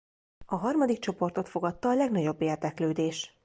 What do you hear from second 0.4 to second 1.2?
A harmadik